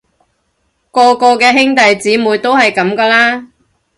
[0.89, 3.47] 個個嘅兄弟姊妹都係噉㗎啦